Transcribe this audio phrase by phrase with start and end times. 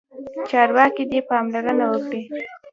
[0.49, 2.21] چارواکي دې پاملرنه وکړي.